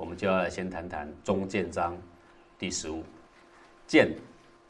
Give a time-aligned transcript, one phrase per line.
[0.00, 1.92] 我们就要先谈谈《中建章》
[2.58, 3.04] 第十五。
[3.86, 4.10] 谏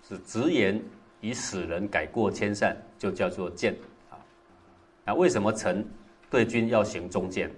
[0.03, 0.83] 是直言
[1.21, 3.73] 以使人改过迁善，就叫做谏
[4.11, 4.19] 啊。
[5.05, 5.87] 那为什么臣
[6.29, 7.49] 对君要行忠谏，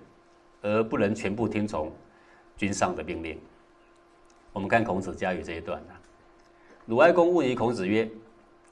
[0.61, 1.91] 而不能全部听从
[2.59, 3.41] 君上的命令？
[4.53, 5.97] 我们看孔子家语这一段啊。
[6.85, 8.07] 鲁哀公问于孔子曰：“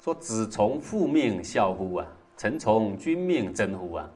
[0.05, 1.95] 说子从父命孝乎？
[1.95, 2.07] 啊，
[2.37, 3.95] 臣从君命贞乎？
[3.95, 4.11] 啊？”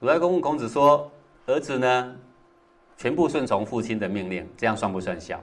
[0.00, 1.08] 鲁哀公问孔子说
[1.46, 2.16] ：“儿子呢，
[2.96, 5.40] 全部顺从父亲的命令，这样算不算孝？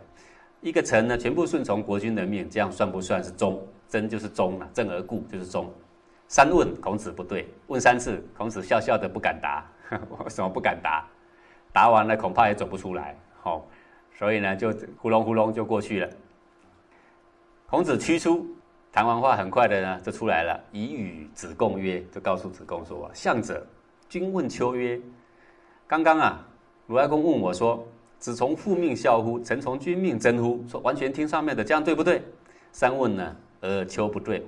[0.61, 3.61] 一个臣呢，全部顺从国君的命，这样算不算是忠？
[3.87, 5.71] 贞就是忠啊，正而固就是忠。”
[6.27, 9.63] 三问孔子不对，问三次，孔子笑笑的不敢答。
[9.91, 11.05] 为什么不敢答？
[11.71, 13.15] 答完了恐怕也走不出来。
[13.39, 13.67] 好，
[14.17, 16.09] 所以呢，就呼隆呼隆就过去了。
[17.67, 18.47] 孔子驱出，
[18.91, 23.63] 谈完话，很快的呢就出来了，以与子贡曰，就告诉子贡说：“相者，
[24.09, 24.99] 君问丘曰：
[25.85, 26.47] 刚刚啊，
[26.87, 27.87] 鲁哀公问我说，
[28.19, 29.39] 子从父命孝乎？
[29.39, 30.61] 臣从君命真乎？
[30.67, 32.21] 说完全听上面的，这样对不对？
[32.73, 34.45] 三问呢，而求不对，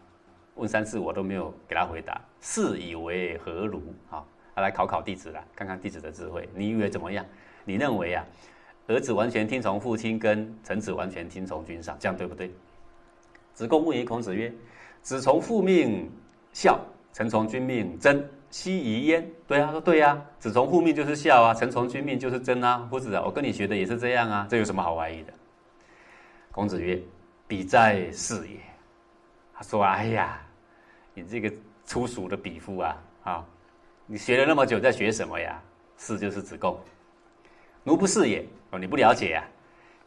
[0.56, 3.82] 问三次我都没有给他回答，是以为何如？
[4.10, 6.50] 好，他来考考弟子了，看看弟子的智慧。
[6.54, 7.26] 你以为怎么样？
[7.64, 8.26] 你认为啊，
[8.88, 12.52] 儿子完全听从父亲，跟臣子完全听从君上，这样对不对？”
[13.56, 14.54] 子贡问于孔子曰
[15.02, 16.12] ：“子从父命
[16.52, 16.78] 孝，
[17.14, 22.88] 臣从君命真，奚宜焉？”对啊，说对呀，子从父命就是孝啊，臣从君命就是真啊。
[22.90, 25.34] 夫子啊，我跟你学的也是这样啊，这有什么好怀疑的？
[26.52, 27.02] 孔子曰
[27.48, 28.58] ：“彼在是也。”
[29.54, 30.42] 他说：“哎呀，
[31.14, 31.52] 你这个
[31.84, 33.46] 粗俗的鄙夫啊，啊，
[34.06, 35.62] 你学了那么久，在学什么呀？
[35.98, 36.78] 是就是子贡，
[37.84, 38.46] 奴不是也。
[38.72, 39.44] 哦，你不了解呀。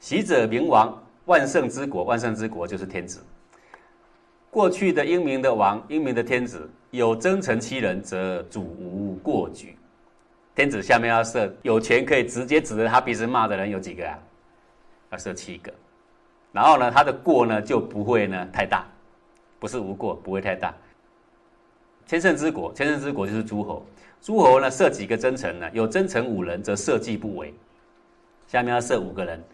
[0.00, 3.24] 习者明王，万圣之国，万圣之国就是天子。”
[4.50, 9.76] 过去的英明的王、英明的天子，有征臣七人，则主无过举。
[10.54, 14.18] 天子下面要设有权可以直接指着他鼻子骂的人有几个啊？
[15.12, 15.72] 要设七个。
[16.50, 18.86] 然后呢，他的过呢就不会呢太大，
[19.58, 20.74] 不是无过，不会太大。
[22.06, 23.84] 千乘之国，千乘之国就是诸侯。
[24.20, 25.70] 诸侯呢设几个征臣呢？
[25.72, 27.54] 有征臣五人，则社稷不为。
[28.46, 29.44] 下面要设五个人，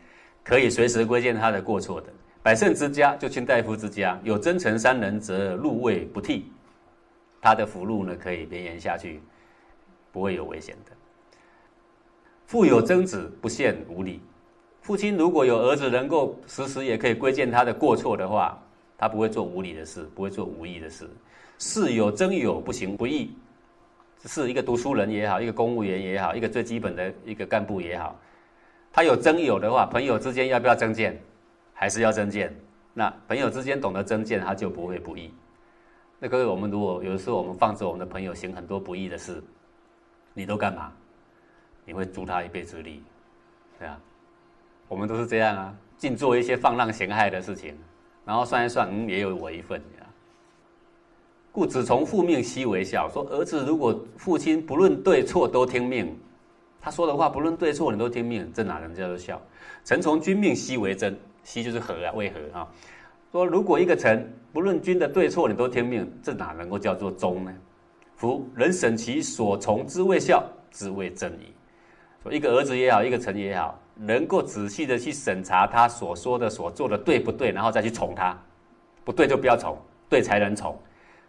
[0.45, 2.07] 可以随时归谏他的过错的。
[2.45, 6.53] 百胜之家就卿大夫之家，有真臣三人，则入位不替，
[7.41, 9.23] 他的福禄呢可以绵延下去，
[10.13, 10.93] 不会有危险的。
[12.45, 14.21] 父有曾子，不献无礼。
[14.83, 18.63] 父亲如果有儿子能够时时也可以归谏他的过错的话，
[18.99, 21.09] 他不会做无礼的事，不会做无义的事。
[21.57, 23.35] 事有真友，不行不义。
[24.27, 28.21] 是一个读书人也好，一个公务员也好，一个最基本的一个干部也好，
[28.93, 31.19] 他有真友的话，朋友之间要不要增建？
[31.85, 32.51] 还是要增见，
[32.95, 35.31] 那朋友之间懂得增见，他就不会不义。
[36.19, 39.45] 那各位，我们如果有的时候我们放着我们的朋友行很多不义的事，
[40.33, 40.91] 你都干嘛？
[41.85, 43.03] 你会助他一臂之力，
[43.79, 44.01] 对啊。
[44.89, 47.77] 我们都是这样啊，尽做一些放浪形骸的事情，
[48.25, 49.79] 然后算一算，嗯，也有我一份。
[51.53, 53.11] 故子从父命，悉为孝？
[53.11, 56.19] 说儿子如果父亲不论对错都听命，
[56.81, 59.39] 他说的话不论对错你都听命，这哪能叫做孝？
[59.85, 61.15] 臣从君命，悉为真？
[61.45, 62.67] 奚就是和啊，为何啊？
[63.31, 67.53] 说如果一个臣不论君的对错，你都听命，这哪能够叫做忠呢？
[68.15, 71.53] 夫人审其所从之谓孝，之谓正矣。
[72.23, 78.41] 说一个儿子也好，一个臣也好，能够仔细的去审查他所说的、所做的对不对，然后再去宠他，
[79.05, 79.77] 不对就不要宠，
[80.09, 80.81] 对才能宠，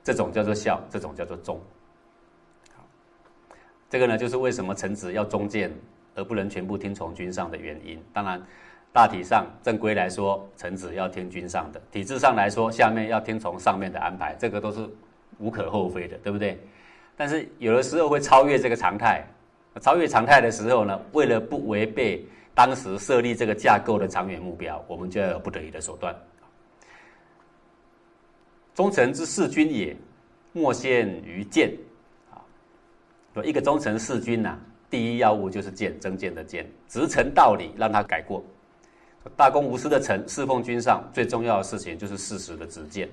[0.03, 1.59] 这种叫做孝，这种叫做忠。
[2.75, 2.83] 好，
[3.89, 5.73] 这个呢，就是为什么臣子要忠谏，
[6.13, 7.99] 而不能全部听从君上的原因。
[8.13, 8.39] 当然。
[8.95, 14.89] 大体上正规来说，臣子要听君上的；体制上来说，下面要听从上面的安排，这个都是
[15.37, 16.57] 无可厚非的，对不对？
[17.17, 19.27] 但是有的时候会超越这个常态，
[19.81, 26.15] 超越常态的时候呢，为了不违背当时设立这个架构的长远目标，我们就要有不得已的手段。
[28.73, 29.93] 忠臣之事君也，
[30.53, 31.69] 莫先于谏。
[32.31, 32.39] 啊，
[33.33, 34.57] 说一个忠臣事君呐，
[34.89, 38.41] 第一要务就是谏，增谏的谏，直陈道理，让他改过。
[39.35, 43.09] 大公无私的臣侍奉君上，最重要的事情就是事实的直谏。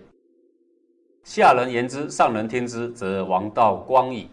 [1.24, 4.28] 下人言之，上人听之，则王道光矣。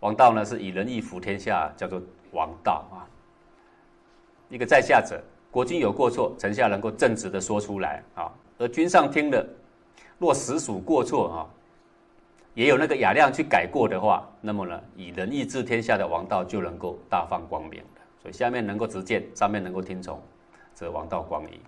[0.00, 2.00] 王道呢，是以仁义服天下，叫做
[2.32, 3.04] 王道啊。
[4.48, 5.20] 一个在下者，
[5.50, 8.32] 国君有过错，臣下能够正直的说出来啊。
[8.58, 9.46] 而君上听了，
[10.18, 11.46] 若实属过错啊，
[12.54, 17.82] 也有那个雅量去改过的话，那么呢，以仁义治天下的王道就能够大放光明。
[18.20, 20.22] 所以下面能够直谏，上面能够听从。
[20.82, 21.60] 则王道光矣。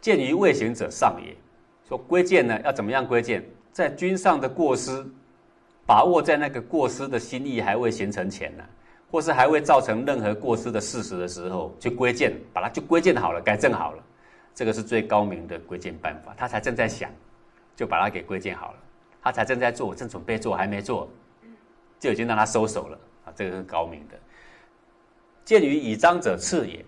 [0.00, 1.36] 见于未行者上也。
[1.86, 3.44] 说归谏呢，要怎么样归谏？
[3.70, 5.04] 在君上的过失，
[5.84, 8.64] 把握在那个过失的心意还未形成前呢，
[9.10, 14.02] 或是还未造成任何过失的事实的时候，去归建，把它就归建好了，改正好了，
[14.54, 16.32] 这个是最高明的归建办法。
[16.36, 17.10] 他才正在想，
[17.76, 18.78] 就把它给归建好了；
[19.20, 21.08] 他才正在做，正准备做，还没做，
[21.98, 23.32] 就已经让他收手了啊！
[23.34, 24.16] 这个是高明的。
[25.44, 26.84] 鉴于以章者次也，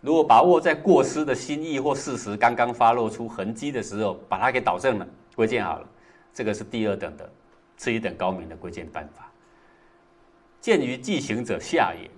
[0.00, 5.06] 如果把握在过失的心意或事实刚刚发露出痕迹的时候，把它给导正了，
[5.36, 5.86] 归建好了，
[6.32, 7.30] 这个是第二等的
[7.76, 9.30] 次一等高明的归建办法。
[10.60, 12.08] 鉴于既行者下也，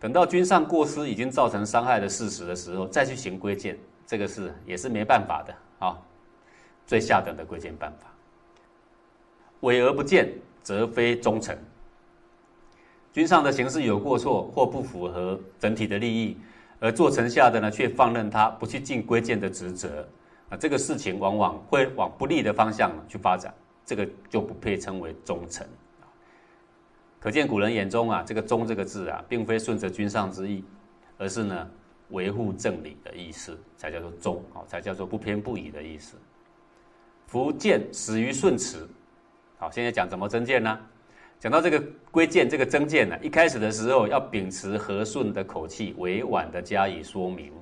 [0.00, 5.98] 等到君上过失已经造成伤害的事实的时候，再去行归建，这个是也是没办法的啊。
[6.86, 8.06] 最下等的归建办法，
[9.60, 10.32] 委而不见，
[10.62, 11.58] 则非忠臣。
[13.12, 16.36] 君上的行事有过错或不符合整体的利益，
[16.80, 20.06] 而做臣下的呢却放任他不去尽归建的职责，
[20.48, 23.52] 啊，这个事情往往会往不利的方向去发展，
[23.84, 25.66] 这个就不配称为忠臣。
[27.20, 30.64] 可见古人眼中啊，这个“忠”这个字啊，并非顺着君上之意，
[31.18, 31.68] 而是呢
[32.10, 36.16] 维护正理的意思，才叫做忠，哦，才叫做不偏不倚的意思。
[37.26, 38.88] 福建始于顺辞，
[39.58, 40.78] 好，现在讲怎么增建呢？
[41.40, 41.80] 讲到这个
[42.10, 47.52] 归建，这个增建呢，一开始的时候要秉持和顺的口气，委婉的加以说明。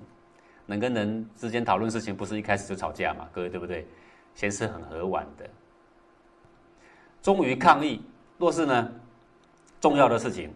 [0.67, 3.29] 人跟人之间讨论事情，不是一开始就吵架嘛？
[3.33, 3.87] 各位对不对？
[4.35, 5.49] 先是很和婉的，
[7.23, 8.03] 忠于抗议。
[8.39, 8.93] 若是呢？
[9.79, 10.51] 重要的事情，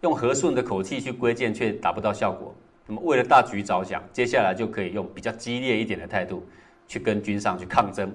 [0.00, 2.54] 用和顺的口气去规谏，却达不到效果。
[2.86, 6.44] 那么，为了大局着想，接下来就可以用比较激烈一点的态度，
[6.88, 8.12] 去跟君上去抗争、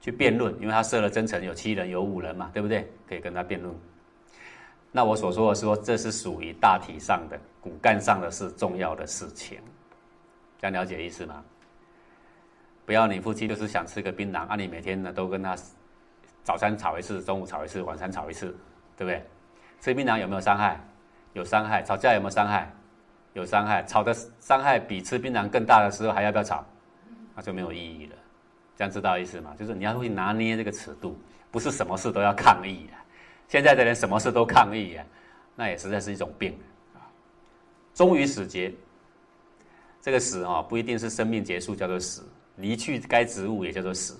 [0.00, 0.52] 去辩论。
[0.60, 2.90] 因为他设了真臣有七人、有五人嘛，对不对？
[3.08, 3.72] 可以跟他辩论。
[4.92, 9.58] 那我所说的说，这是属于大体上的骨干上的事，重要的事情。
[10.58, 11.42] 这样了解意思吗？
[12.84, 15.56] 不要你夫妻就是想吃个槟榔，啊，你每天呢都跟他
[16.42, 18.48] 早餐炒一次，中午炒一次，晚餐炒一次，
[18.96, 19.24] 对不对？
[19.80, 20.80] 吃槟榔有没有伤害？
[21.34, 21.82] 有伤害。
[21.82, 22.68] 吵架有没有伤害？
[23.34, 23.84] 有伤害。
[23.84, 26.66] 吵的伤害比吃槟榔更大的时候，还要不要吵？
[27.36, 28.16] 那就没有意义了。
[28.76, 29.54] 这样知道意思吗？
[29.56, 31.16] 就是你要会拿捏这个尺度，
[31.50, 32.99] 不是什么事都要抗议的。
[33.50, 35.04] 现在的人什么事都抗议啊，
[35.54, 36.56] 那也实在是一种病
[36.94, 37.04] 啊。
[37.92, 38.72] 终于死结，
[40.00, 42.22] 这个死啊，不一定是生命结束叫做死，
[42.56, 44.18] 离去该职务也叫做死。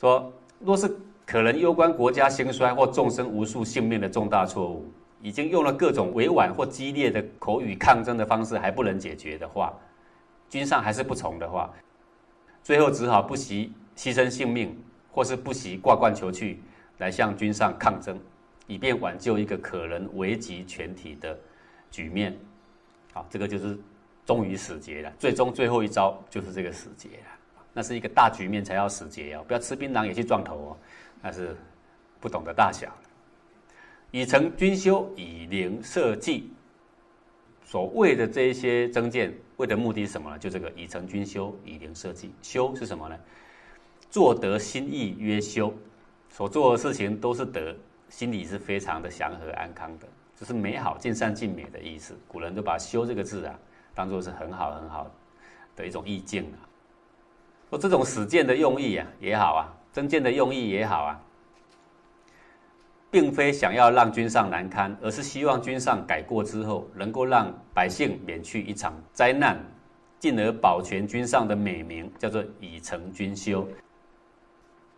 [0.00, 0.90] 说若是。
[1.28, 4.88] 可能攸关国家兴衰或众生无数性命的重大错误，
[5.20, 9.74] 已经用了各种委婉或激烈的口语抗争的方式，还不能解决的话，
[10.48, 11.68] 君上还是不从的话，
[12.62, 14.80] 最后只好不惜牺牲性命，
[15.10, 16.60] 或是不惜挂冠求去，
[16.98, 18.18] 来向君上抗争，
[18.66, 21.38] 以便挽救一个可能危及全体的
[21.90, 22.36] 局面。
[23.12, 23.78] 好，这个就是
[24.24, 25.12] 终于死结了。
[25.18, 27.38] 最终最后一招就是这个死结了。
[27.72, 30.76] 那是一个大局面才要死结哦，不要吃槟榔也去撞头哦。
[31.22, 31.54] 那是
[32.20, 32.90] 不懂得大小。
[34.10, 36.50] 以成君修，以灵社稷。
[37.64, 40.38] 所谓的这一些增建，为的目的是什么呢？
[40.38, 42.30] 就这个以成君修，以灵社稷。
[42.40, 43.18] 修是什么呢？
[44.08, 45.74] 做得心意曰修，
[46.36, 47.74] 所做的事情都是德，
[48.10, 50.06] 心里是非常的祥和安康的，
[50.38, 52.14] 就是美好、尽善尽美的意思。
[52.28, 53.58] 古人都把“修”这个字啊，
[53.94, 55.10] 当做是很好很好
[55.74, 56.60] 的一种意境啊。
[57.70, 59.72] 说这种实践的用意啊，也好啊。
[59.92, 61.18] 增建的用意也好啊，
[63.10, 69.58] 并非想要让君上难堪，而是希望君上改过之后，能够让百姓免去一场灾难，
[70.18, 73.66] 进而保全君上的美名，叫做以成君修。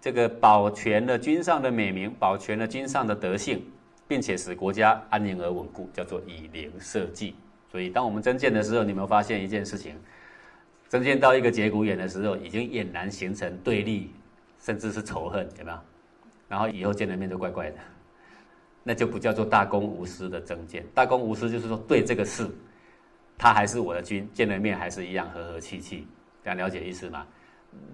[0.01, 3.65] 这个保全了君上的美名，保全了君上的德性，
[4.07, 7.35] 并且使国家安宁而稳固，叫做以灵社稷。
[7.71, 9.95] 所以，当我们增建的时候，你有没有发现一件事情？
[10.89, 14.13] 增建到一个节骨眼的时候，已经俨然形成对立。
[14.61, 15.79] 甚至是仇恨，有没有？
[16.49, 17.77] 然后以后见了面都怪怪的，
[18.83, 20.85] 那就不叫做大公无私的增见。
[20.93, 22.45] 大公无私就是说，对这个事，
[23.39, 26.09] 他还是我的君，见了面还是一样和和气气，
[26.43, 27.25] 这样了解意思吗？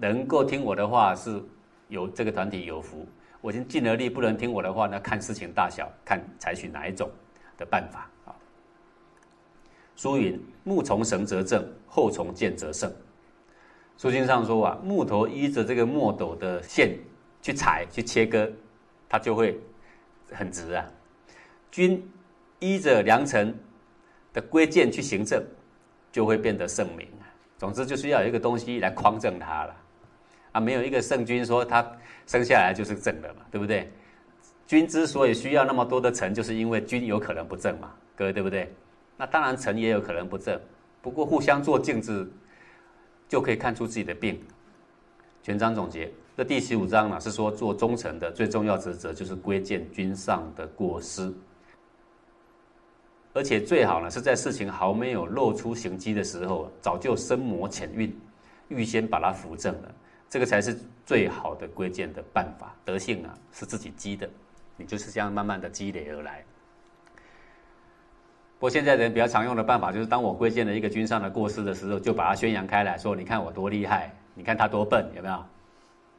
[0.01, 1.39] 能够听我的话是
[1.87, 3.07] 有这个团体有福，
[3.41, 7.09] 我已经尽了力，不能听我的话，那看事情大小，看采取哪一种
[7.57, 8.35] 的办法啊。
[9.95, 12.91] 书云：木从绳则正，后从剑则胜。
[13.97, 16.97] 书经上说啊，木头依着这个墨斗的线
[17.41, 18.51] 去裁去切割，
[19.07, 19.59] 它就会
[20.31, 20.85] 很直啊。
[21.71, 22.05] 君
[22.59, 23.57] 依着良臣
[24.33, 25.41] 的规谏去行政，
[26.11, 27.23] 就会变得圣明啊。
[27.57, 29.75] 总之就是要有一个东西来匡正他了
[30.55, 30.59] 啊。
[30.59, 31.85] 没有一个圣君说他
[32.25, 33.91] 生下来就是正的嘛，对不对？
[34.65, 38.73] 君之所以需要那么多的臣，就是因为君有可能不正嘛，各位对不对？
[39.17, 40.59] 那当然臣也有可能不正，
[41.01, 42.31] 不过互相做镜子。
[43.27, 44.39] 就可以看出自己的病。
[45.41, 51.33] 全章总结，这第十五章呢是说做忠臣的最重要职责就是归谏君上的过失。
[53.33, 58.15] 而且最好呢是在事情还没有露出形迹的时候，早就深谋浅运，
[58.67, 59.95] 预先把它扶正了，
[60.29, 62.75] 这个才是最好的归建的办法。
[62.83, 64.29] 德性啊是自己积的，
[64.77, 66.43] 你就是这样慢慢的积累而来。
[68.57, 75.45] 不过现在人比较常用的办法就是，当我归建了一个君上的过失的时候，就把它宣扬开来，说你看我多厉害，你看他多笨，有没有？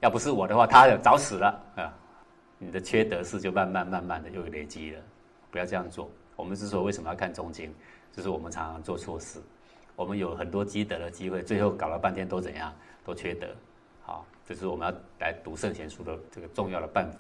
[0.00, 1.92] 要不是我的话，他早死了啊！
[2.58, 5.00] 你的缺德事就慢慢慢慢的又累积了，
[5.50, 6.10] 不要这样做。
[6.36, 7.74] 我们之所以为什么要看中经，
[8.12, 9.40] 就是我们常常做错事，
[9.96, 12.72] 我们有很多积德的机会，最后搞了半天都怎样，
[13.02, 13.48] 都缺德。
[14.06, 17.18] 好，这是我们要来读圣贤书的这个重要的办法。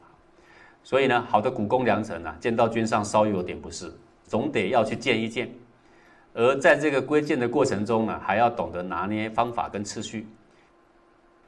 [0.84, 5.50] 所以呢，好的古公良臣啊，见到君上稍有点不适，总得要去见一见。
[6.32, 10.28] 而在这个归建的过程中呢，还要懂得拿捏方法跟次序，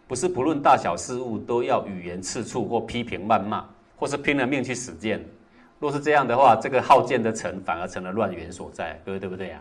[0.09, 3.65] 不是不论大小事物都要语言刺触或批评谩骂，
[3.97, 5.25] 或是拼了命去使剑。
[5.79, 9.61] 若是这样的话，这个好剑的臣反而成了乱源所在，各位对不对呀？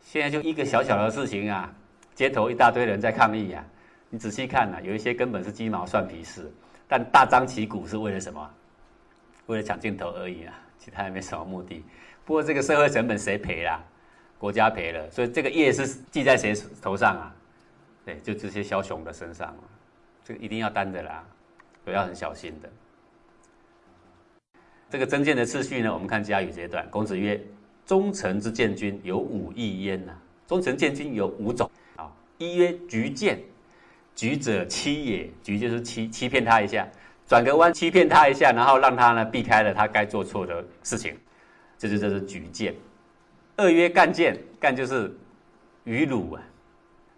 [0.00, 1.70] 现在就一个小小的事情啊，
[2.14, 3.62] 街头一大堆人在抗议呀，
[4.10, 6.50] 你仔细看呐，有一些根本是鸡毛蒜皮事，
[6.88, 8.50] 但大张旗鼓是为了什么？
[9.46, 11.84] 为了抢镜头而已啊，其他也没什么目的。
[12.24, 13.82] 不过这个社会成本谁赔啦？
[14.38, 17.34] 国家赔了，所以这个业是记在谁头上啊？
[18.04, 19.62] 对，就这些枭雄的身上啊
[20.24, 21.24] 这个一定要担的啦，
[21.84, 22.68] 都要很小心的。
[24.88, 27.40] 这个增建的次序呢，我们看家语这段，公子曰
[27.86, 30.12] ：“忠臣之见君有五义焉呐。
[30.48, 32.10] 忠臣建军有五种啊。
[32.38, 33.38] 一曰局谏，
[34.14, 36.88] 举者欺也，举就是欺欺骗他一下，
[37.26, 41.16] 转个弯欺骗他一下，然后让他呢避开了他该做错的事情，
[41.78, 42.74] 这就这是举谏。
[43.56, 45.14] 二曰干谏，干就是
[45.84, 46.42] 与鲁啊，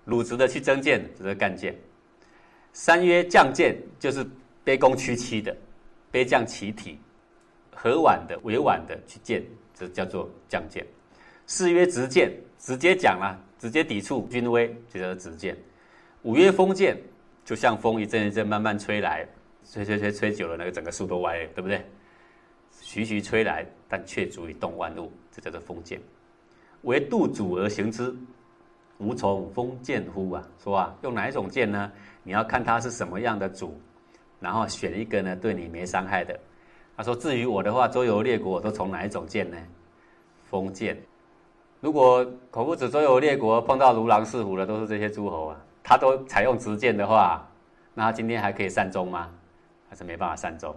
[0.04, 1.74] 鲁直的去争谏，这是干谏。
[2.72, 4.24] 三曰降谏，就是
[4.64, 5.56] 卑躬屈膝的，
[6.12, 6.98] 卑降其体。”
[7.74, 9.42] 和婉的、委婉的去见，
[9.74, 10.84] 这叫做降谏；
[11.46, 15.52] 四曰直谏，直接讲了，直接抵触君威，就叫做直谏；
[16.22, 16.96] 五月封谏，
[17.44, 19.26] 就像风一阵一阵慢慢吹来，
[19.68, 21.84] 吹吹吹吹久了，那个整个树都歪了，对不对？
[22.80, 26.00] 徐徐吹来，但却足以动万物，这叫做封谏。
[26.82, 28.14] 为度主而行之，
[28.98, 30.48] 无从封谏乎啊？
[30.62, 31.90] 说啊，用哪一种剑呢？
[32.22, 33.76] 你要看它是什么样的主，
[34.38, 36.38] 然后选一个呢，对你没伤害的。
[36.96, 39.56] 他说：“至于我的话，周游列国我都从哪一种剑呢？
[40.44, 40.96] 封建。
[41.80, 47.46] 如果孔夫子周游列国碰到如狼似虎的都是这些诸侯啊，他都采用直谏的话，
[47.94, 49.28] 那他今天还可以善终吗？
[49.88, 50.74] 还是没办法善终？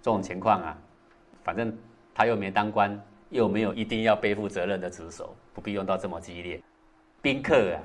[0.00, 0.76] 这种情况啊，
[1.42, 1.76] 反正
[2.14, 2.98] 他又没当官，
[3.30, 6.60] 又没有一定要背负责任的职守，不必用到这么激烈。
[7.20, 7.80] 宾客啊，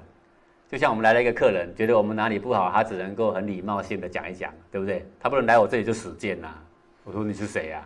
[0.69, 5.05] 就像我们来了一个客人，觉得我们哪里不好，他只能够很礼貌性的讲一讲，对不对？
[5.19, 6.53] 他不能来我这里就使剑呐。”
[7.03, 7.83] 我说你是谁呀？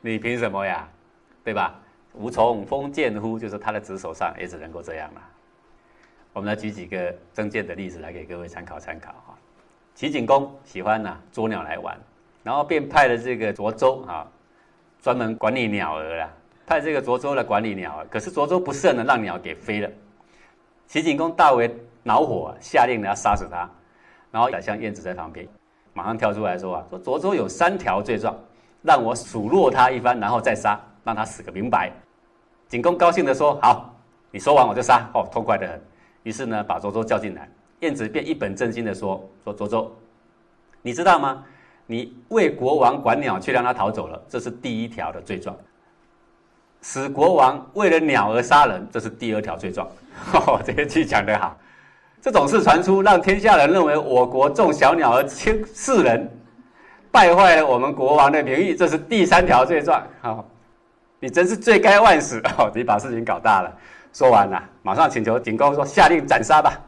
[0.00, 0.88] 你凭什么呀？
[1.44, 1.78] 对吧？
[2.14, 3.38] 无从封建乎？
[3.38, 5.22] 就是他的职守上也只能够这样了。
[6.34, 9.34] 我们来举几个增建的例子来给各位参考参考哈。
[9.94, 11.96] 齐景公喜欢呐捉鸟来玩，
[12.42, 14.26] 然后便派了这个卓州啊，
[15.00, 16.28] 专门管理鸟儿啦，
[16.66, 18.06] 派这个卓州来管理鸟儿。
[18.10, 19.88] 可是卓州不慎呢，让鸟给飞了。
[20.88, 21.72] 齐景公大为
[22.02, 23.70] 恼火，啊下令呢要杀死他。
[24.30, 25.48] 然后宰相晏子在旁边
[25.92, 28.36] 马上跳出来说啊，说卓州有三条罪状。
[28.82, 31.90] 让我数落他一番，然后再杀，让他死个明白。
[32.68, 33.90] 景公高兴地说：“好，
[34.30, 35.80] 你说完我就杀。”哦，痛快得很。
[36.24, 37.48] 于是呢，把卓州叫进来。
[37.80, 39.90] 晏子便一本正经地说：“说卓州，
[40.82, 41.44] 你知道吗？
[41.86, 45.56] 你为国王管鸟，却让他逃走了，这是第一条的罪状。
[46.82, 49.86] 使国王为了鸟而杀人，这是第二条罪状。
[50.32, 51.56] 哦，这个句讲得好。
[52.20, 56.28] 这种事传出，让天下人认为我国重小鸟而轻视人。”
[57.12, 60.02] 败坏了我们国王的名誉，这是第三条罪状。
[60.20, 60.44] 好，
[61.20, 62.68] 你真是罪该万死哦！
[62.74, 63.72] 你把事情搞大了。
[64.14, 66.80] 说完了，马上请求景公说下令斩杀吧。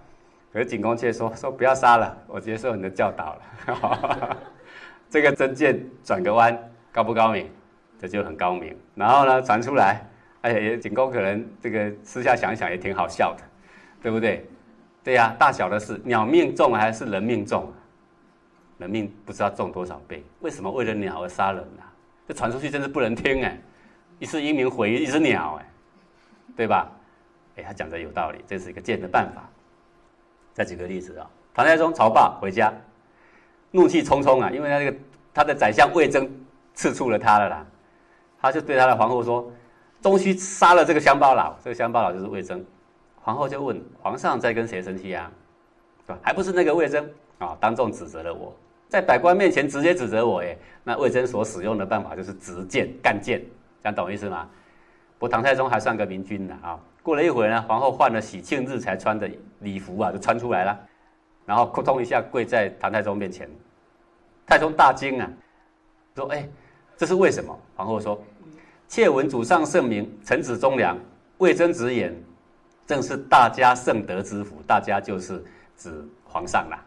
[0.52, 4.36] 可是景公却说说不要杀了，我接受你的教导了。
[5.10, 6.56] 这个真剑转个弯，
[6.92, 7.50] 高不高明？
[7.98, 8.74] 这就很高明。
[8.94, 10.06] 然后呢，传出来，
[10.42, 13.42] 哎，景公可能这个私下想想也挺好笑的，
[14.00, 14.48] 对不对？
[15.02, 17.72] 对呀，大小的事，鸟命重还是人命重？
[18.78, 21.82] 人命不知道重多少倍，为什么为了鸟而杀人呢？
[22.28, 23.58] 这传出去真是不能听哎！
[24.20, 25.68] 一是英明毁一只鸟哎，
[26.56, 26.88] 对吧？
[27.56, 29.48] 哎，他讲的有道理，这是一个剑的办法。
[30.54, 32.72] 再举个例子啊，唐太宗曹霸回家，
[33.70, 34.96] 怒气冲冲啊，因为他这个
[35.34, 36.30] 他的宰相魏征
[36.74, 37.66] 刺触了他了啦，
[38.40, 39.50] 他就对他的皇后说
[40.00, 42.64] ：“终须杀了这个乡巴佬。”这个乡巴佬就是魏征。
[43.20, 45.30] 皇后就问皇上在跟谁生气啊？
[46.06, 46.18] 是吧？
[46.22, 47.08] 还不是那个魏征
[47.38, 48.54] 啊，当众指责了我。
[48.88, 53.40] 在百官面前直接指责我，哎，那魏征所使用的办法就是直谏干谏，
[53.82, 54.48] 这样懂意思吗？
[55.18, 56.78] 不过唐太宗还算个明君呢啊。
[57.02, 59.30] 过了一会儿呢，皇后换了喜庆日才穿的
[59.60, 60.80] 礼服啊，就穿出来了，
[61.44, 63.48] 然后扑通一下跪在唐太宗面前。
[64.44, 65.30] 太宗大惊啊，
[66.14, 66.48] 说：“哎，
[66.96, 68.20] 这是为什么？”皇后说
[68.88, 70.98] ：“妾闻祖上圣明，臣子忠良，
[71.38, 72.14] 魏征直言，
[72.86, 74.62] 正是大家圣德之福。
[74.66, 75.44] 大家就是
[75.76, 76.84] 指皇上啦。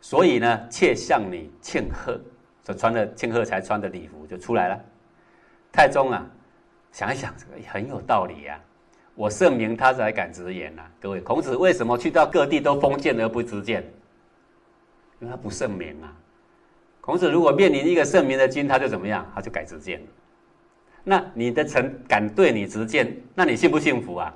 [0.00, 2.20] 所以呢，妾向你庆贺，
[2.64, 4.80] 所穿的庆贺才穿的礼服就出来了。”
[5.72, 6.26] 太宗啊，
[6.92, 8.60] 想一想，这个很有道理呀。
[9.14, 10.82] 我圣明，他才敢直言呐。
[11.00, 13.82] 各位，孔子为什么去到各地都封建而不直谏？
[15.20, 16.12] 因为他不圣明啊。
[17.00, 19.30] 孔子如果面临一个圣明的君，他就怎么样？
[19.34, 20.00] 他就改直谏。
[21.02, 24.34] 那你的臣敢对你直谏，那你幸不幸福啊？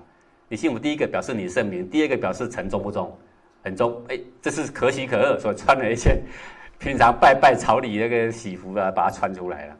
[0.48, 3.16] 你幸福，第一个表示你圣明，第二个表示臣忠不忠？
[3.62, 4.02] 很忠。
[4.08, 6.22] 哎，这是可喜可贺，所以穿了一件
[6.78, 9.76] 平常拜拜朝礼那个喜服啊，把它穿出来了。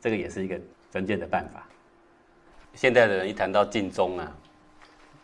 [0.00, 0.60] 这个也是一个
[0.96, 1.62] 关键的办法。
[2.72, 4.34] 现在的人一谈到尽忠啊，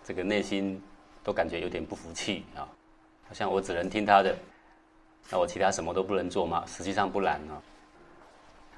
[0.05, 0.79] 这个内心
[1.25, 2.69] 都感觉有点不服气啊，
[3.27, 4.37] 好像我只能听他的，
[5.31, 6.63] 那我其他什么都不能做吗？
[6.67, 7.57] 实际上不然啊。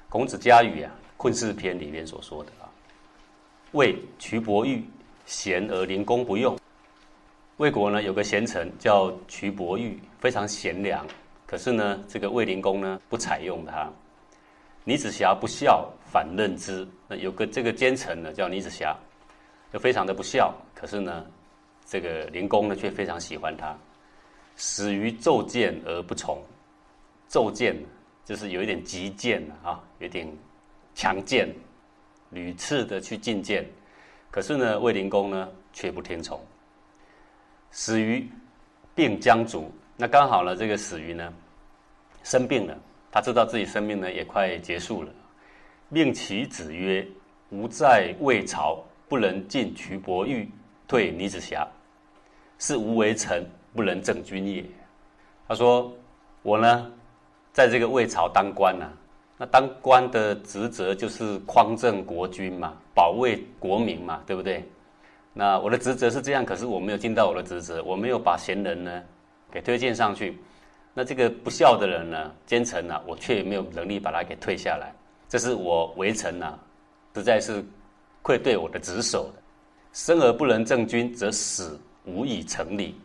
[0.07, 2.71] 孔子家语啊，《困世篇》里面所说的啊，
[3.73, 4.81] 魏蘧伯玉
[5.25, 6.57] 贤而灵公不用。
[7.57, 11.05] 魏国呢有个贤臣叫蘧伯玉，非常贤良，
[11.45, 13.91] 可是呢，这个魏灵公呢不采用他。
[14.87, 16.87] 倪子瑕不孝，反认之。
[17.07, 18.95] 那有个这个奸臣呢，叫倪子瑕，
[19.73, 20.53] 就非常的不孝。
[20.75, 21.25] 可是呢，
[21.85, 23.75] 这个灵公呢却非常喜欢他，
[24.55, 26.39] 始于奏谏而不从。
[27.27, 27.75] 奏谏
[28.23, 30.31] 就是有一点急谏啊，有点
[30.93, 31.51] 强谏，
[32.29, 33.65] 屡次的去进谏。
[34.29, 36.39] 可是呢，魏灵公呢却不听从。
[37.71, 38.29] 始于
[38.93, 41.33] 病将卒，那刚好呢，这个死于呢
[42.23, 42.77] 生病了。
[43.15, 45.09] 他知道自己生命呢也快结束了，
[45.87, 47.07] 命其子曰
[47.49, 50.49] ：“吾在魏朝，不能进蘧伯玉，
[50.85, 51.65] 退倪子瑕，
[52.59, 54.65] 是吾为臣，不能正君也。”
[55.47, 55.93] 他说
[56.43, 56.91] ：“我呢，
[57.53, 58.85] 在这个魏朝当官呐，
[59.37, 64.61] 那当官的职责就是匡正国君嘛，保卫国民嘛，对不对？
[65.31, 69.01] 那我的职责是这样，可是我没有尽到我的职责，我没有把贤人呢
[69.49, 70.37] 给推荐上去。”
[70.97, 74.93] 那这个不孝的人呢，奸臣呢，我却没有能力把他给退下来，
[75.27, 76.57] 这是我为臣呐，
[77.13, 77.61] 实在是
[78.21, 79.41] 愧对我的职守的。
[79.91, 82.95] 生而不能正君，则死无以成礼。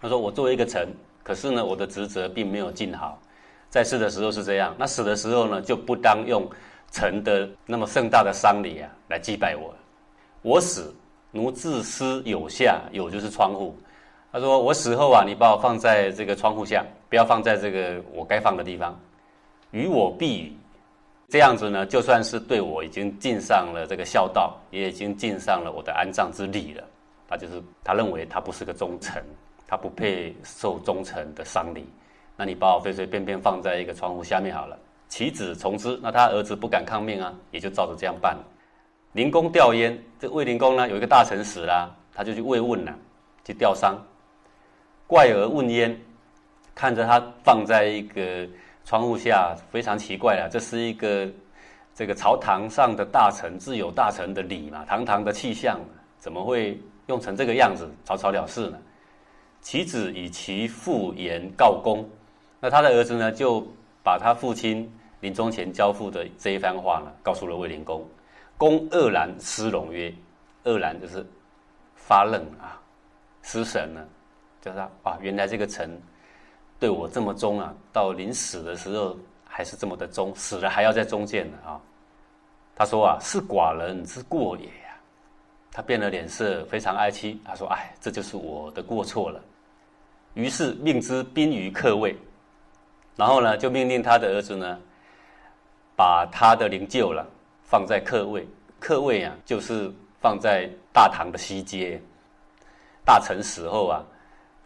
[0.00, 0.88] 他说我作为一个臣，
[1.22, 3.20] 可是呢，我的职责并没有尽好，
[3.68, 6.48] 在世的时候是这样，那死的时候呢，就不当用
[6.90, 9.74] 臣的那么盛大的丧礼啊来祭拜我。
[10.40, 10.90] 我死，
[11.32, 13.76] 奴自私有下，有就是窗户。
[14.32, 18.96] 他说：“我死后啊，你把我放在这个窗户下，不要放在这个我该放的地方。
[19.72, 20.52] 与我避雨，
[21.28, 26.84] 这样子呢，就算是对我已经尽上了这个孝道，也已经尽上了我的安葬之礼了。
[27.28, 29.20] 他就是他认为他不是个忠臣，
[29.66, 31.84] 他不配受忠臣的丧礼。
[32.36, 34.78] 那你把我随随便便放在一个窗户下面好了。
[35.08, 38.38] 其子从之，那他儿子不敢抗命啊，也就照着这样办。
[39.12, 42.94] 灵公吊唁，这魏灵公呢，有一个大臣死了，他就去慰问了，
[43.44, 44.00] 去吊丧。”
[45.10, 46.00] 怪而问焉，
[46.72, 48.48] 看着他放在一个
[48.84, 50.46] 窗户下，非常奇怪啊！
[50.48, 51.28] 这是一个
[51.92, 55.80] 这个朝堂上的大臣，自有大臣的礼嘛，堂堂的气象，
[56.20, 58.78] 怎么会用成这个样子，草草了事呢？
[59.60, 62.08] 其子以其父言告公，
[62.60, 63.66] 那他的儿子呢，就
[64.04, 68.08] 把他父亲临终前交付的这一番话呢，告诉了卫灵公。
[68.56, 70.14] 公愕然失容曰
[70.62, 71.26] ：“愕然就是
[71.96, 72.80] 发愣啊，
[73.42, 74.06] 失神了。”
[74.60, 76.00] 就是啊，原来这个臣
[76.78, 81.80] 对我这么忠啊，到临死的时候还是这么的忠，死了还要再忠谏呢啊。
[82.76, 84.96] 他说啊，是寡人之过也呀。
[85.72, 87.40] 他变了脸色，非常哀戚。
[87.44, 89.40] 他说：“哎，这就是我的过错了。”
[90.34, 92.16] 于是命之宾于客位，
[93.16, 94.78] 然后呢，就命令他的儿子呢，
[95.96, 97.26] 把他的灵柩了
[97.62, 98.46] 放在客位。
[98.78, 102.00] 客位啊，就是放在大堂的西街。
[103.04, 104.04] 大臣死后啊。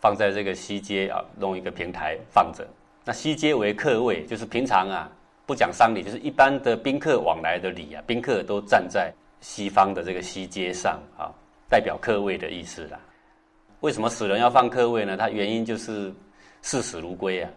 [0.05, 2.63] 放在这个西街啊，弄一个平台放着。
[3.07, 5.11] 那西街为客位，就是平常啊
[5.47, 11.33] 不讲丧礼，就是一般的宾客往来的礼啊，宾客都站在西方的这个西街上啊，
[11.71, 13.01] 代表客位的意思啦。
[13.81, 15.17] 为什么死人要放客位呢？
[15.17, 16.13] 它原因就是
[16.61, 17.51] 视死如归啊，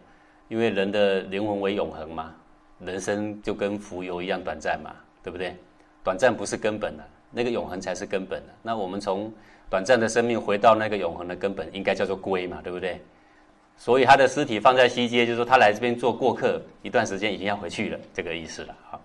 [0.48, 2.34] 因为人的灵魂为永恒嘛，
[2.80, 5.54] 人生就跟浮游一样短暂嘛，对不对？
[6.02, 8.54] 短暂不是根本的，那个永恒才是根本的。
[8.62, 9.32] 那我们从
[9.70, 13.02] 短暂的生命回到那个永恒的根本，应该叫做归嘛，对不对？
[13.76, 18.76] 所以他的尸体放在西街，就是说他来这边做过客一段时间，已经要回去了，这个意思了。
[18.90, 19.00] 好，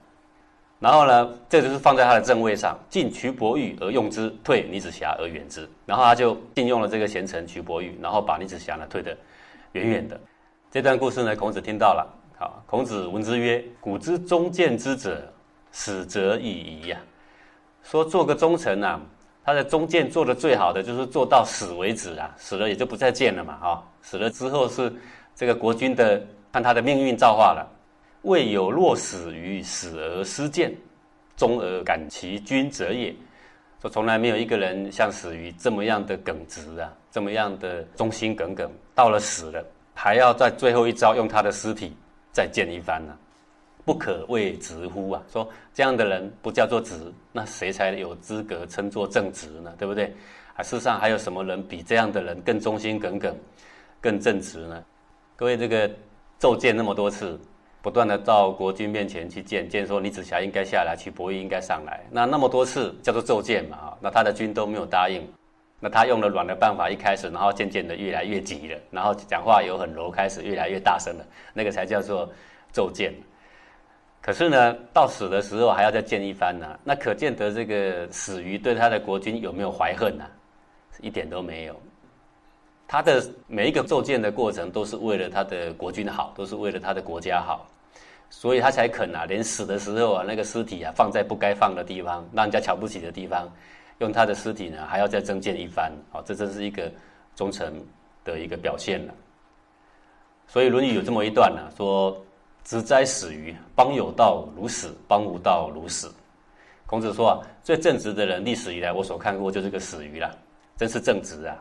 [0.80, 5.68] 然后呢，这就是放在他的正位上，进瞿伯玉而用之，退倪子霞而远之。
[5.84, 9.14] 然后他就禁用了这个贤臣瞿伯玉，然后把倪子霞呢退得
[9.72, 10.18] 远远的。
[10.70, 12.06] 这段故事呢，孔子听到了，
[12.38, 15.20] 好，孔子闻之曰：“古之忠谏之者，
[15.70, 16.98] 死则已矣呀。”
[17.82, 19.00] 说做个忠臣呐，
[19.44, 24.92] 他的忠谏做的最好的就是做到死为止啊，死了也就不再见了嘛，哈，死了之后是
[25.34, 27.68] 这个国君的看他的命运造化了。
[28.22, 30.72] 未有若死于死而失谏，
[31.36, 33.12] 忠而感其君者也。
[33.80, 41.92] 说从来没有一个人像死于这么样的耿直啊，这么样的忠心耿耿，到了死了还要在最后一招用他的尸体
[42.30, 43.12] 再见一番呢，
[43.84, 45.22] 不可谓直乎啊！
[45.32, 49.74] 说这样的人不叫做直，那谁才有资格称作正直呢？
[49.78, 50.14] 对不对？
[50.54, 53.36] 啊，世上还有什么人比这样的人更忠心耿耿、
[54.00, 54.84] 更正直呢？
[55.36, 55.90] 各位，这个
[56.38, 57.38] 奏谏那么多次。
[57.82, 62.00] 不断的到国君面前去见见，说李子霞应该下来，去伯玉应该上来。
[62.12, 65.20] 那那么多次叫做奏谏嘛啊，那他的君都没有答应。
[65.80, 72.32] 那他用了软的办法，一开始，然后渐渐的越来越急了，然后讲话有很柔，开始越来越大声了，那个才叫做
[72.70, 73.12] 奏谏。
[74.22, 80.24] 可是呢，到死的时候还要再见一番呢，那可见得这个死鱼对他的国君有没有怀恨呢？
[81.00, 81.74] 一点都没有。
[82.86, 87.66] 他的每一个奏谏的过程都是为了他的国君好，都是为了他的国家好，
[88.30, 93.50] 所以他才肯啊，连死的时候啊，那个尸体啊放在不该放的地方，让人家瞧不起的地方，
[93.98, 96.88] 用他的尸体呢还要再增建一番，啊，这真是一个
[97.34, 97.74] 忠诚
[98.24, 99.14] 的一个表现了。
[100.46, 102.16] 所以《论语》有这么一段呢，说
[102.64, 106.12] ：“子哉死于邦有道如死，邦无道如死。”
[106.86, 110.30] 孔子说啊，最正直的人，历史以来我所看过就是个死鱼了，
[110.76, 111.56] 真是正直啊。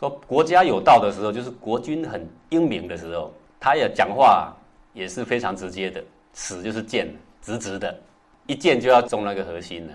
[0.00, 4.52] 说国家有道的时候，就是国君很英明的时候，他也讲话
[4.94, 6.02] 也是非常直接的，
[6.32, 7.06] 死就是谏，
[7.42, 7.94] 直直的，
[8.46, 9.92] 一谏就要中那个核心了。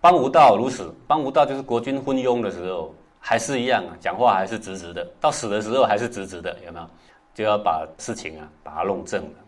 [0.00, 6.86] 邦无道如死，邦无道就是国君昏庸的时候，还是一样啊，讲话还是直直的，到死的时候还是直直的，有没有？
[7.34, 9.43] 就要把事情啊把它弄正了。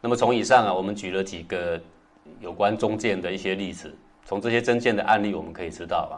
[0.00, 1.80] 那么从以上啊，我们举了几个
[2.40, 6.16] 有关忠谏的一些例子，从这些真谏的案例，我们可以知道啊。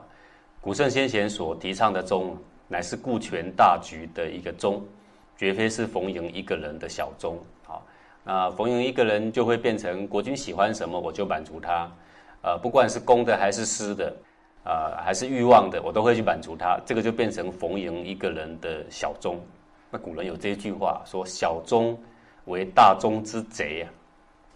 [0.61, 2.37] 古圣先贤所提倡的忠，
[2.69, 4.81] 乃是顾全大局的一个忠，
[5.37, 7.37] 绝非是逢迎一个人的小忠。
[7.65, 7.85] 好，
[8.23, 11.91] 那逢迎一个人就会变成国君喜欢什么，我就满足他。
[12.43, 14.15] 呃，不管是公的还是私的，
[14.63, 16.79] 啊，还是欲望的，我都会去满足他。
[16.87, 19.41] 这个就变成逢迎一个人的小忠。
[19.91, 21.99] 那古人有这句话说：“小忠
[22.47, 23.89] 为大宗之贼呀。”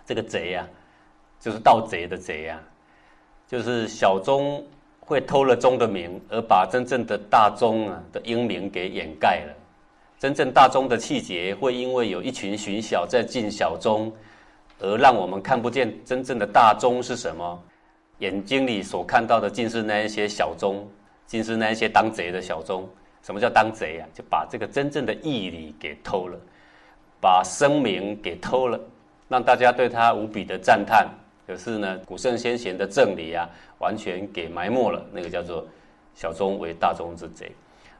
[0.05, 0.68] 这个贼呀，
[1.40, 2.61] 就是盗贼的贼呀，
[3.46, 4.64] 就是小忠。
[5.09, 9.55] 会偷了忠的名，而把真正的大忠啊的英明给掩盖了。
[10.18, 14.12] 真正大忠的气节，会因为有一群巡小在进小忠，
[14.81, 17.62] 而让我们看不见真正的大忠是什么。
[18.18, 20.85] 眼睛里所看到的，尽是那一些小忠，
[21.25, 22.88] 尽是那一些当贼的小忠。
[23.22, 24.09] 什么叫当贼啊？
[24.12, 26.37] 就把这个真正的义理给偷了，
[27.27, 28.79] 把声名给偷了，
[29.27, 31.09] 让大家对他无比的赞叹。
[31.45, 35.05] 可是呢，古圣先贤的正理啊，完全给埋没了。
[35.11, 35.67] 那个叫做
[36.15, 37.51] “小忠为大忠之贼”。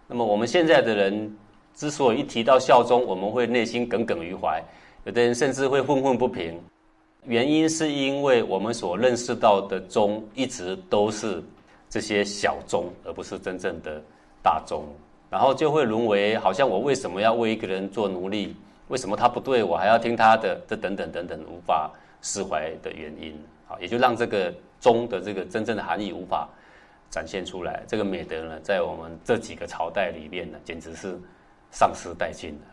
[0.07, 1.37] 那么我们现在的人
[1.75, 4.63] 之所以一提到孝忠，我们会内心耿耿于怀，
[5.03, 6.57] 有的人甚至会愤愤不平。
[7.25, 11.43] 原因是因为我们所认识到的忠，一直都是
[11.91, 14.01] 这些小忠，而不是真正的
[14.41, 14.85] 大忠。
[15.29, 18.55] 然后就会沦为好像我为什么要为一个人做奴隶？
[18.89, 20.61] 为什么他不对我还要听他的？
[20.69, 21.91] 这等等等等，无法。
[22.23, 26.49] 释怀的原因，好，也就让这个忠的这个真正的含义无法
[27.09, 27.85] 展现出来。
[27.87, 31.17] 这个美德呢，在我们这几个朝代里面呢，简直是
[31.71, 32.65] 丧失殆尽了。